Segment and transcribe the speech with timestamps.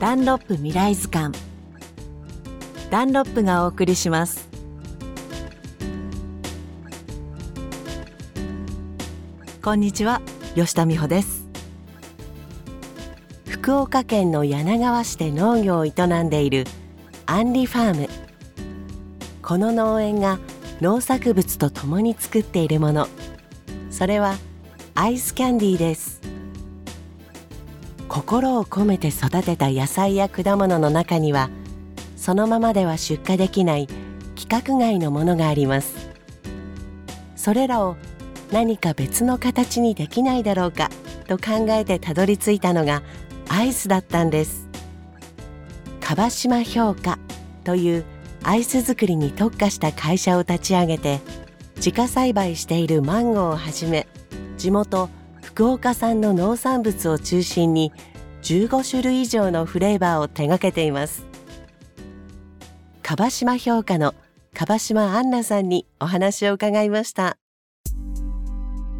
[0.00, 1.36] ダンロップ未来図鑑。
[2.88, 4.48] ダンロップがお送りします。
[9.60, 10.22] こんにちは
[10.54, 11.48] 吉田美穂です。
[13.48, 15.92] 福岡県の柳川市で農業を営
[16.22, 16.64] んでいる
[17.26, 18.08] アンリファーム。
[19.42, 20.38] この農園が
[20.80, 23.08] 農作物と共に作っているもの。
[23.90, 24.36] それは
[24.94, 26.27] アイスキャンディーです。
[28.18, 31.50] 心を込めて育てた野菜や果物の中には
[32.16, 33.86] そのままでは出荷できない
[34.34, 36.10] 規格外のものがあります。
[37.36, 37.94] それらを
[38.50, 40.90] 何か別の形にできないだろうか
[41.28, 43.04] と考えてたどり着いたのが
[43.48, 44.68] アイスだったんです。
[46.00, 47.20] 樺島評価
[47.62, 48.04] という
[48.42, 51.20] アイス作りに特化した会社を立ち上げて
[51.76, 54.08] 自家栽培しているマンゴーをはじめ
[54.56, 55.08] 地元
[55.48, 57.90] 福岡産の農産物を中心に
[58.42, 61.26] 15種類以上のフレーバーを手掛けています。
[63.02, 64.14] 樺島評価の
[64.52, 67.38] 樺島アンナさんにお話を伺いました。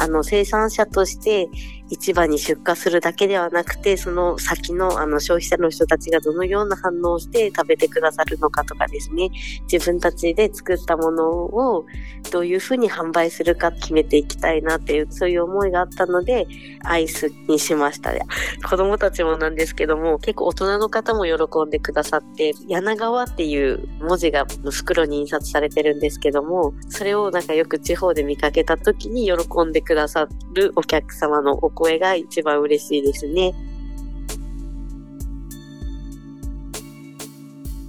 [0.00, 1.50] あの生産者として
[1.90, 9.30] 市場に出荷するだけではなくてその先のあの消費者の人たちがどのような反応をして食べてくださるのかとかですね。
[9.70, 11.84] 自分たちで作ったものを
[12.30, 16.46] どういうふうに販売するか決めていきたいなっていうそういう思いがあったので
[16.84, 18.12] アイスにしました。
[18.12, 18.20] ね
[18.68, 33.52] 子供たちもなんですけども結構大人の方も喜んでくださって柳川っていう文字が袋に印刷されてるんですけどもそれをなんかよく地方で見かけた時に喜んでくくださるお客様のお声が一番嬉しいですね。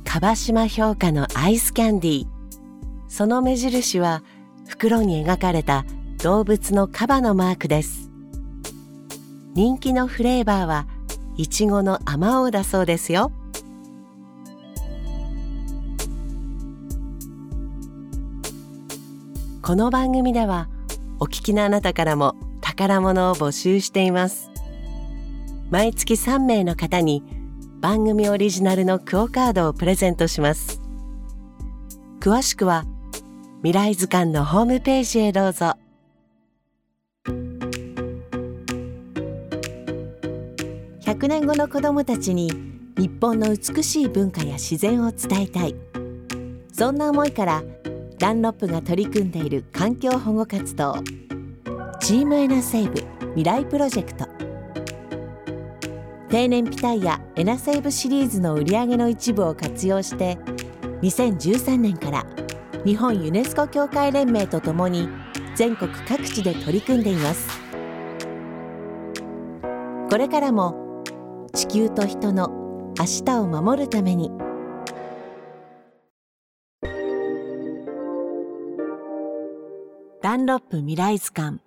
[0.04, 2.28] 樺島評価のアイスキャンディー。
[3.08, 4.24] その目印は
[4.68, 5.86] 袋に描かれた
[6.24, 8.10] 動物のカバのマークです。
[9.54, 10.88] 人気のフレーバーは
[11.38, 13.32] いちごのあまおうだそうですよ。
[19.62, 20.68] この番組では
[21.24, 24.50] お聞きのあなたからも宝物を募集しています。
[25.70, 27.24] 毎月3名の方に
[27.80, 30.81] 番組オリジナルのクオカードをプレゼントします。
[32.20, 32.86] 詳しくは
[33.58, 35.76] 未来図鑑のホームページへどうぞ。
[41.06, 42.50] 100年後の子どもたちに
[42.98, 45.76] 日本の美しい文化や自然を伝えたい。
[46.74, 47.64] そんな思いから
[48.22, 50.94] ダンロップが取り組んでいる環境保護活動。
[52.00, 54.28] チームエナセーブ未来プロジェクト。
[56.30, 60.38] 低燃費タイヤエナセーブシリーズの売り上げの一部を活用して
[61.02, 62.24] 2013年から
[62.86, 65.10] 日本ユネスコ協会連盟とともに
[65.56, 67.50] 全国各地で取り組んでいます。
[70.12, 71.04] これからも
[71.56, 74.30] 地球と人の明日を守るために
[80.22, 81.59] ダンロップ未来図鑑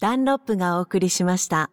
[0.00, 1.70] ダンロップがお送りしました。